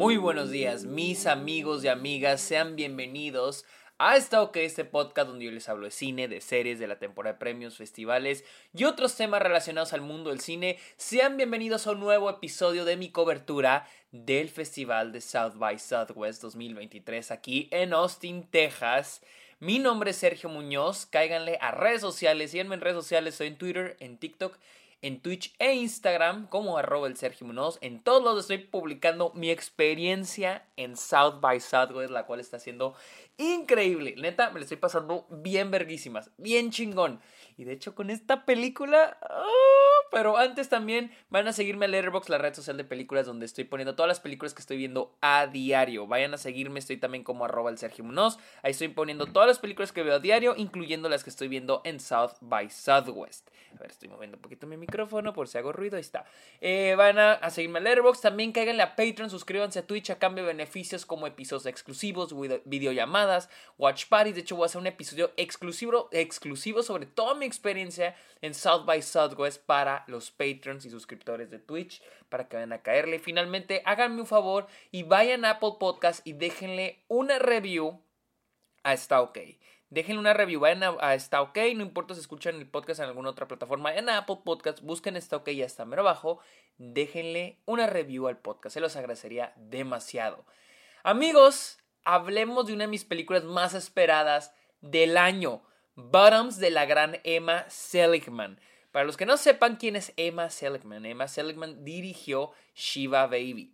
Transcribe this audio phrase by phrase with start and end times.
[0.00, 3.66] Muy buenos días, mis amigos y amigas, sean bienvenidos
[3.98, 6.98] a esta OK, este podcast donde yo les hablo de cine, de series, de la
[6.98, 8.42] temporada de premios, festivales
[8.72, 10.78] y otros temas relacionados al mundo del cine.
[10.96, 16.40] Sean bienvenidos a un nuevo episodio de mi cobertura del Festival de South by Southwest
[16.40, 19.20] 2023 aquí en Austin, Texas.
[19.58, 23.58] Mi nombre es Sergio Muñoz, cáiganle a redes sociales, síganme en redes sociales, soy en
[23.58, 24.56] Twitter, en TikTok
[25.02, 27.78] en Twitch e Instagram como arroba el Sergio Munoz.
[27.80, 32.94] En todos los estoy publicando mi experiencia en South by Southwest, la cual está siendo
[33.38, 34.14] increíble.
[34.16, 37.20] Neta, me la estoy pasando bien verguísimas, bien chingón.
[37.56, 39.18] Y de hecho con esta película...
[39.22, 39.89] ¡ah!
[40.10, 43.64] Pero antes también van a seguirme a Letterboxd, la red social de películas donde estoy
[43.64, 46.06] poniendo todas las películas que estoy viendo a diario.
[46.06, 48.38] Vayan a seguirme, estoy también como arroba el Sergio Munoz.
[48.62, 51.80] Ahí estoy poniendo todas las películas que veo a diario, incluyendo las que estoy viendo
[51.84, 53.48] en South by Southwest.
[53.74, 56.24] A ver, estoy moviendo un poquito mi micrófono por si hago ruido, ahí está.
[56.60, 60.44] Eh, van a, seguirme a Letterboxd, también cáiganle a Patreon, suscríbanse a Twitch a cambio
[60.44, 62.34] de beneficios como episodios exclusivos,
[62.64, 64.34] videollamadas, watch parties.
[64.34, 68.84] De hecho, voy a hacer un episodio exclusivo, exclusivo sobre toda mi experiencia en South
[68.84, 73.18] by Southwest para los patrons y suscriptores de Twitch para que vayan a caerle.
[73.18, 78.00] Finalmente, háganme un favor y vayan a Apple Podcast y déjenle una review
[78.82, 79.38] a Está OK.
[79.90, 83.30] Déjenle una review, vayan a, Está OK, no importa si escuchan el podcast en alguna
[83.30, 86.38] otra plataforma, a Apple Podcast, busquen Está OK y hasta mero abajo,
[86.78, 90.44] déjenle una review al podcast, se los agradecería demasiado.
[91.02, 95.62] Amigos, hablemos de una de mis películas más esperadas del año,
[95.96, 98.60] Bottoms de la gran Emma Seligman.
[98.92, 103.72] Para los que no sepan quién es Emma Seligman, Emma Seligman dirigió Shiva Baby.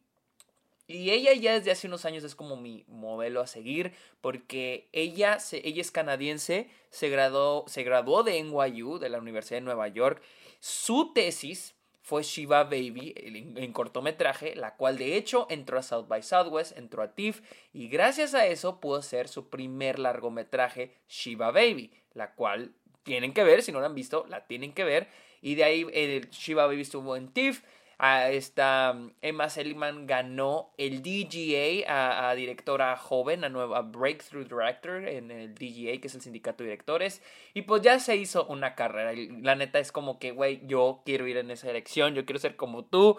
[0.89, 5.39] Y ella ya desde hace unos años es como mi modelo a seguir porque ella,
[5.51, 10.23] ella es canadiense, se graduó, se graduó de NYU, de la Universidad de Nueva York.
[10.61, 11.75] Su tesis
[12.07, 17.03] fue Shiva Baby en, cortometraje, la cual de hecho entró a South by Southwest, entró
[17.03, 17.41] a TIFF
[17.73, 22.73] y gracias a eso pudo hacer su primer largometraje Shiva Baby, la cual
[23.07, 25.09] tienen que ver, si no la han visto, la tienen que ver.
[25.41, 27.63] Y de ahí el Shiva Baby estuvo en TIFF.
[27.99, 35.09] A esta mm, Emma Seligman ganó el DGA a, directora joven, a nueva Breakthrough Director
[35.09, 37.23] en el DGA, que es el sindicato de directores.
[37.55, 39.15] Y pues ya se hizo una carrera.
[39.41, 42.57] La neta es como que, güey, yo quiero ir en esa dirección, yo quiero ser
[42.57, 43.17] como tú.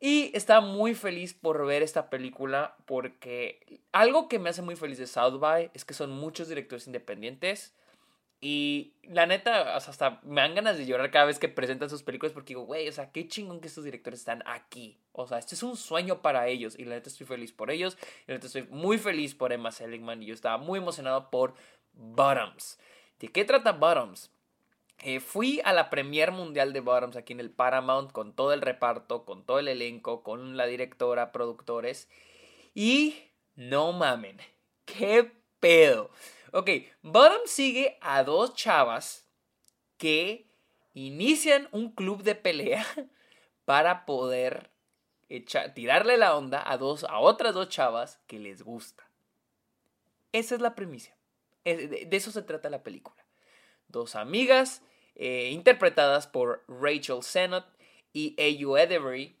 [0.00, 4.98] Y estaba muy feliz por ver esta película porque algo que me hace muy feliz
[4.98, 7.74] de South by es que son muchos directores independientes
[8.46, 12.34] y la neta, hasta me dan ganas de llorar cada vez que presentan sus películas
[12.34, 14.98] porque digo, güey, o sea, qué chingón que estos directores están aquí.
[15.12, 17.96] O sea, este es un sueño para ellos y la neta estoy feliz por ellos.
[18.26, 21.54] Y la neta estoy muy feliz por Emma Seligman y yo estaba muy emocionado por
[21.94, 22.78] Bottoms.
[23.18, 24.30] ¿De qué trata Bottoms?
[24.98, 28.60] Eh, fui a la premier mundial de Bottoms aquí en el Paramount con todo el
[28.60, 32.10] reparto, con todo el elenco, con la directora, productores.
[32.74, 33.16] Y
[33.56, 34.36] no mamen,
[34.84, 36.10] qué pedo.
[36.56, 36.70] Ok,
[37.02, 39.28] Bottom sigue a dos chavas
[39.96, 40.46] que
[40.92, 42.86] inician un club de pelea
[43.64, 44.70] para poder
[45.74, 49.02] tirarle la onda a, dos, a otras dos chavas que les gusta.
[50.30, 51.16] Esa es la premisa.
[51.64, 53.26] De, eso se trata la película.
[53.88, 54.82] Dos amigas
[55.16, 57.66] eh, interpretadas por Rachel Sennott
[58.12, 59.36] y Ayu Edevery.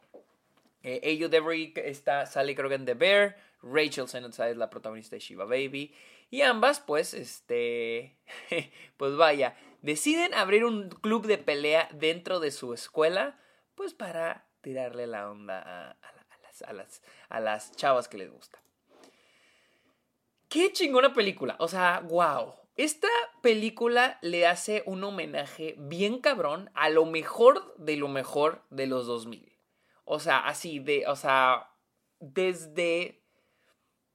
[0.82, 3.36] Eh, Ayu Edevery está, sale creo que en The Bear.
[3.62, 5.94] Rachel Sennott es la protagonista de Shiva Baby.
[6.30, 8.18] Y ambas, pues, este,
[8.96, 13.40] pues vaya, deciden abrir un club de pelea dentro de su escuela,
[13.74, 15.96] pues para tirarle la onda a,
[16.42, 18.58] las, a, las, a las chavas que les gusta.
[20.48, 22.54] Qué chingona película, o sea, wow.
[22.76, 23.08] Esta
[23.40, 29.06] película le hace un homenaje bien cabrón a lo mejor de lo mejor de los
[29.06, 29.54] 2000.
[30.04, 31.70] O sea, así de, o sea,
[32.20, 33.22] desde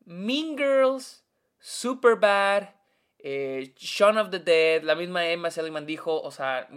[0.05, 1.25] Mean Girls,
[1.59, 2.69] Superbad,
[3.21, 6.69] eh, Shaun of the Dead, la misma Emma Seligman dijo, o sea,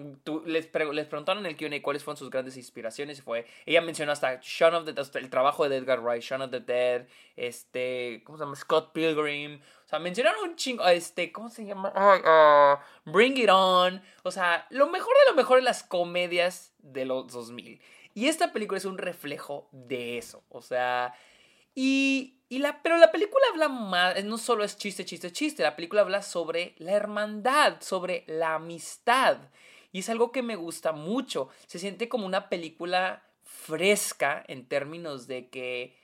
[0.44, 4.40] les, preguntaron en el Q&A cuáles fueron sus grandes inspiraciones y fue, ella mencionó hasta
[4.42, 7.06] Shaun of the Dead, el trabajo de Edgar Wright, Shaun of the Dead,
[7.36, 8.56] este, ¿cómo se llama?
[8.56, 11.92] Scott Pilgrim, o sea, mencionaron un chingo, este, ¿cómo se llama?
[11.94, 17.04] Ah, Bring It On, o sea, lo mejor de lo mejor de las comedias de
[17.04, 17.80] los 2000.
[18.14, 21.14] Y esta película es un reflejo de eso, o sea,
[21.72, 25.74] y y la, pero la película habla más, no solo es chiste, chiste, chiste, la
[25.74, 29.38] película habla sobre la hermandad, sobre la amistad.
[29.90, 31.48] Y es algo que me gusta mucho.
[31.66, 35.96] Se siente como una película fresca en términos de que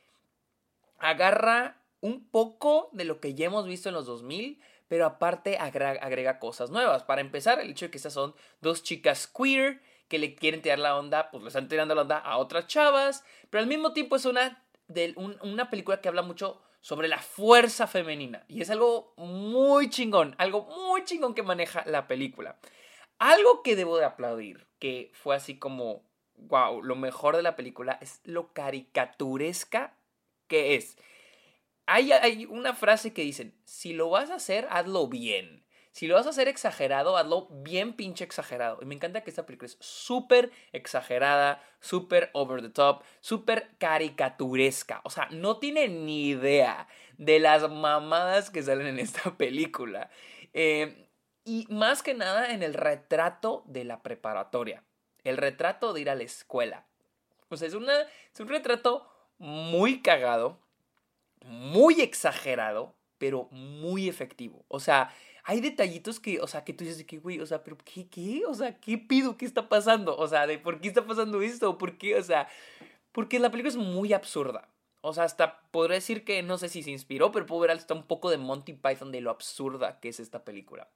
[0.97, 4.59] agarra un poco de lo que ya hemos visto en los 2000,
[4.89, 7.05] pero aparte agrega, agrega cosas nuevas.
[7.05, 10.79] Para empezar, el hecho de que estas son dos chicas queer que le quieren tirar
[10.79, 14.17] la onda, pues le están tirando la onda a otras chavas, pero al mismo tiempo
[14.17, 18.45] es una de una película que habla mucho sobre la fuerza femenina.
[18.49, 22.59] Y es algo muy chingón, algo muy chingón que maneja la película.
[23.19, 26.05] Algo que debo de aplaudir, que fue así como,
[26.37, 29.97] wow, lo mejor de la película es lo caricaturesca
[30.47, 30.97] que es.
[31.87, 35.65] Hay, hay una frase que dicen, si lo vas a hacer, hazlo bien.
[35.93, 38.79] Si lo vas a hacer exagerado, hazlo bien pinche exagerado.
[38.81, 45.01] Y me encanta que esta película es súper exagerada, súper over the top, súper caricaturesca.
[45.05, 50.11] O sea, no tiene ni idea de las mamadas que salen en esta película.
[50.53, 51.09] Eh,
[51.45, 54.85] y más que nada en el retrato de la preparatoria.
[55.25, 56.87] El retrato de ir a la escuela.
[57.49, 60.61] O sea, es, una, es un retrato muy cagado,
[61.45, 64.65] muy exagerado, pero muy efectivo.
[64.69, 67.79] O sea, hay detallitos que, o sea, que tú dices que, güey, o sea, pero
[67.79, 68.43] ¿qué, qué?
[68.47, 69.37] O sea, ¿qué pido?
[69.37, 70.17] ¿Qué está pasando?
[70.17, 72.17] O sea, de por qué está pasando esto, ¿por qué?
[72.17, 72.49] O sea,
[73.13, 74.69] porque la película es muy absurda.
[75.01, 77.95] O sea, hasta podría decir que no sé si se inspiró, pero puedo ver hasta
[77.95, 80.89] un poco de Monty Python de lo absurda que es esta película.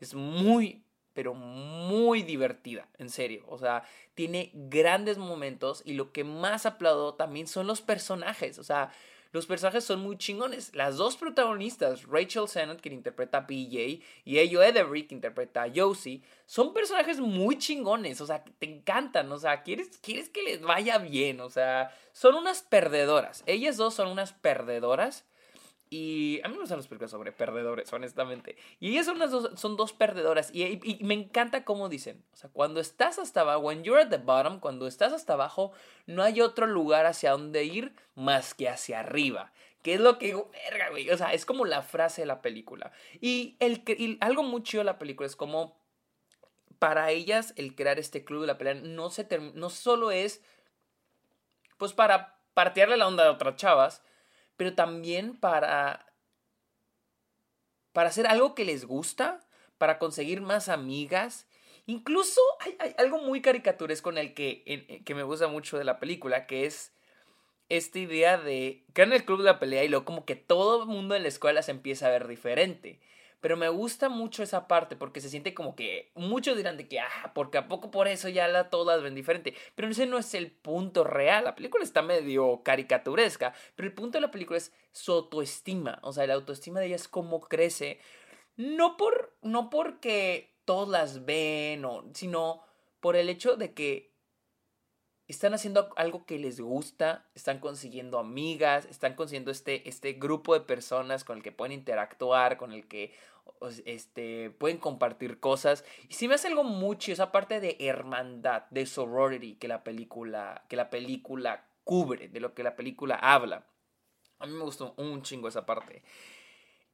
[0.00, 0.82] Es muy,
[1.12, 3.44] pero muy divertida, en serio.
[3.46, 3.84] O sea,
[4.14, 8.58] tiene grandes momentos y lo que más aplaudo también son los personajes.
[8.58, 8.90] O sea,
[9.34, 10.76] los personajes son muy chingones.
[10.76, 15.72] Las dos protagonistas, Rachel Sennett, que interpreta a BJ, y Ayo Edery, que interpreta a
[15.74, 18.20] Josie, son personajes muy chingones.
[18.20, 19.32] O sea, te encantan.
[19.32, 21.40] O sea, quieres, quieres que les vaya bien.
[21.40, 23.42] O sea, son unas perdedoras.
[23.46, 25.24] Ellas dos son unas perdedoras
[25.96, 28.56] y a mí me gustan las películas sobre perdedores, honestamente.
[28.80, 30.52] Y ellas son, dos, son dos perdedoras.
[30.52, 32.24] Y, me encanta cómo dicen.
[32.32, 35.70] O sea, cuando estás hasta abajo, when you're at the bottom, cuando estás hasta abajo,
[36.06, 39.52] no hay otro lugar hacia donde ir más que hacia arriba.
[39.82, 41.08] Que es lo que digo, verga, güey.
[41.10, 42.90] O sea, es como la frase de la película.
[43.20, 45.78] Y, el, algo muy chido de la película es como
[46.80, 50.42] para ellas el crear este club de la pelea no, se no solo es
[51.78, 54.02] pues para partirle la onda de otras chavas,
[54.56, 56.06] pero también para,
[57.92, 59.40] para hacer algo que les gusta,
[59.78, 61.48] para conseguir más amigas.
[61.86, 66.46] Incluso hay, algo muy caricaturesco en el que, que me gusta mucho de la película,
[66.46, 66.94] que es
[67.68, 70.82] esta idea de que en el club de la pelea y luego como que todo
[70.82, 73.00] el mundo en la escuela se empieza a ver diferente.
[73.44, 76.98] Pero me gusta mucho esa parte porque se siente como que muchos dirán de que,
[76.98, 79.54] ah, porque a poco por eso ya la todas ven diferente.
[79.74, 81.44] Pero ese no es el punto real.
[81.44, 85.98] La película está medio caricaturesca, pero el punto de la película es su autoestima.
[86.00, 88.00] O sea, la autoestima de ella es cómo crece.
[88.56, 92.62] No, por, no porque todas las ven, o, sino
[93.00, 94.13] por el hecho de que
[95.28, 100.60] están haciendo algo que les gusta, están consiguiendo amigas, están consiguiendo este, este grupo de
[100.60, 103.14] personas con el que pueden interactuar, con el que
[103.86, 105.84] este, pueden compartir cosas.
[106.08, 110.64] Y si me hace algo mucho esa parte de hermandad, de sorority que la película,
[110.68, 113.66] que la película cubre, de lo que la película habla.
[114.38, 116.02] A mí me gustó un chingo esa parte.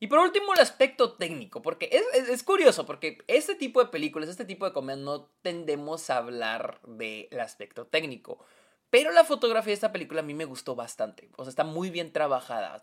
[0.02, 4.46] Y por último, el aspecto técnico, porque es, curioso, porque este tipo de películas, este
[4.46, 8.42] tipo de comedia, no tendemos a hablar del aspecto técnico.
[8.88, 11.28] Pero la fotografía de esta película a mí me gustó bastante.
[11.36, 12.82] O sea, está muy bien trabajada.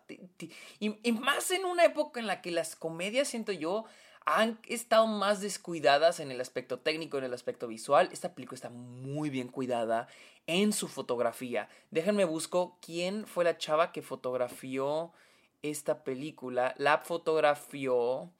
[0.79, 3.85] Y, más en una época en la que las comedias, siento yo,
[4.25, 8.09] han estado más descuidadas en el aspecto técnico, en el aspecto visual.
[8.11, 10.07] Esta película está muy bien cuidada
[10.45, 11.67] en su fotografía.
[11.89, 15.13] Déjenme busco quién fue la chava que fotografió
[15.69, 16.73] esta película.
[16.77, 18.31] La fotografió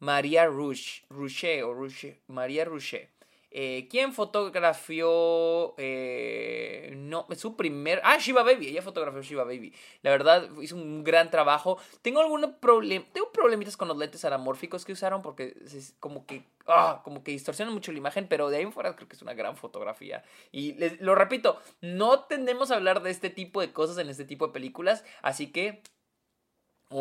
[0.00, 3.14] María Rush, o Ruche, María Ruche.
[3.56, 5.74] Eh, ¿Quién fotografió?
[5.78, 8.00] Eh, no, su primer.
[8.02, 8.66] Ah, Shiva Baby.
[8.66, 9.72] Ella fotografió Shiva Baby.
[10.02, 11.78] La verdad, hizo un gran trabajo.
[12.02, 13.06] Tengo algunos problemas.
[13.12, 16.42] Tengo problemitas con los lentes anamórficos que usaron porque es como que.
[16.66, 19.22] Ah, como que distorsionan mucho la imagen, pero de ahí en fuera creo que es
[19.22, 20.24] una gran fotografía.
[20.50, 24.48] Y lo repito, no tendemos a hablar de este tipo de cosas en este tipo
[24.48, 25.82] de películas, así que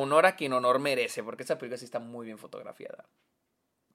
[0.01, 3.05] honor a quien honor merece, porque esta película sí está muy bien fotografiada.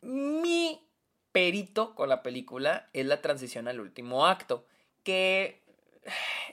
[0.00, 0.88] Mi
[1.32, 4.66] perito con la película es la transición al último acto,
[5.02, 5.62] que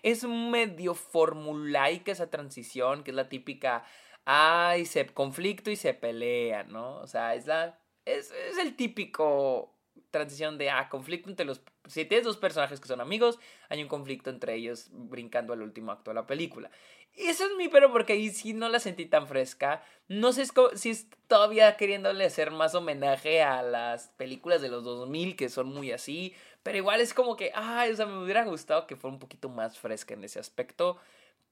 [0.04, 3.86] es medio formulaica esa transición, que es la típica,
[4.26, 6.98] ay, se conflicto y se pelea, ¿no?
[6.98, 9.75] O sea, es la es, es el típico
[10.12, 13.88] transición de ah, conflicto entre los si tienes dos personajes que son amigos, hay un
[13.88, 16.70] conflicto entre ellos brincando al último acto de la película.
[17.16, 19.84] Eso es mi pero porque ahí sí no la sentí tan fresca.
[20.08, 25.36] No sé si es todavía queriéndole hacer más homenaje a las películas de los 2000
[25.36, 26.34] que son muy así.
[26.64, 29.50] Pero igual es como que, ay, o sea, me hubiera gustado que fuera un poquito
[29.50, 30.98] más fresca en ese aspecto.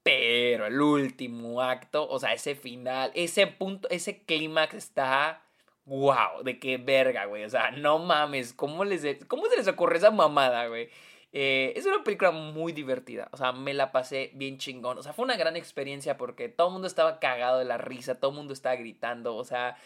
[0.02, 5.43] Pero el último acto, o sea, ese final, ese punto, ese clímax está
[5.86, 7.44] wow, de qué verga, güey.
[7.44, 10.88] O sea, no mames, ¿cómo, les, cómo se les ocurre esa mamada, güey?
[11.36, 15.12] Eh, es una película muy divertida, o sea, me la pasé bien chingón, o sea,
[15.12, 18.36] fue una gran experiencia porque todo el mundo estaba cagado de la risa, todo el
[18.36, 19.76] mundo estaba gritando, o sea,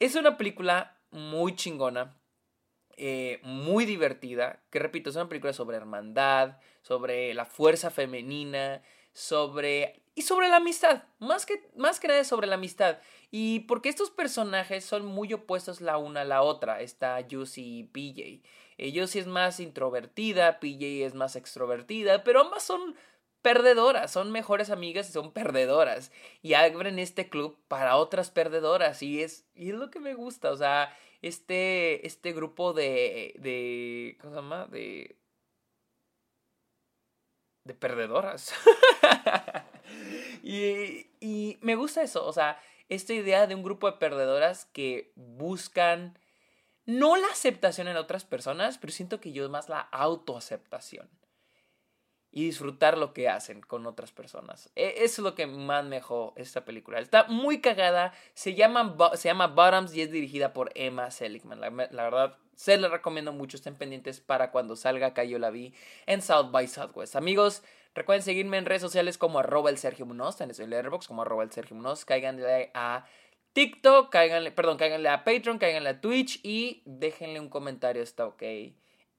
[0.00, 2.16] es una película muy chingona,
[2.96, 10.02] eh, muy divertida, que repito, es una película sobre hermandad, sobre la fuerza femenina, sobre...
[10.14, 12.98] y sobre la amistad, más que, más que nada sobre la amistad.
[13.30, 17.84] Y porque estos personajes son muy opuestos la una a la otra, está Yusi y
[17.84, 18.42] PJ.
[18.78, 22.96] Eh, es más introvertida, PJ es más extrovertida, pero ambas son
[23.42, 26.12] perdedoras, son mejores amigas y son perdedoras.
[26.42, 30.50] Y abren este club para otras perdedoras y es, y es lo que me gusta,
[30.52, 34.66] o sea, este, este grupo de, de, ¿cómo se llama?
[34.66, 35.16] De,
[37.68, 38.52] de perdedoras.
[40.42, 45.12] y, y me gusta eso, o sea, esta idea de un grupo de perdedoras que
[45.14, 46.18] buscan
[46.86, 51.08] no la aceptación en otras personas, pero siento que yo más la autoaceptación
[52.30, 54.70] y disfrutar lo que hacen con otras personas.
[54.74, 56.98] E, eso es lo que más me dejó esta película.
[56.98, 61.60] Está muy cagada, se llama, se llama Bottoms y es dirigida por Emma Seligman.
[61.60, 65.72] La, verdad, se la recomiendo mucho, estén pendientes para cuando salga acá yo la vi
[66.06, 67.14] en South by Southwest.
[67.14, 67.62] Amigos,
[67.94, 71.44] recuerden seguirme en redes sociales como arroba el Sergio Munoz, en el Letterboxd como arroba
[71.44, 73.06] el Sergio Munoz, cáiganle a
[73.52, 78.42] TikTok, cáiganle, perdón, cáiganle a Patreon, cáiganle a Twitch y déjenle un comentario, está ok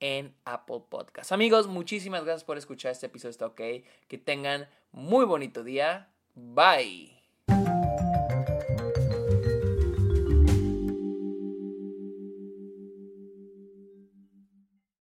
[0.02, 1.32] en Apple Podcast.
[1.32, 3.32] Amigos, muchísimas gracias por escuchar este episodio.
[3.32, 3.62] Está ok.
[4.10, 6.10] Que tengan muy bonito día.
[6.36, 7.19] Bye.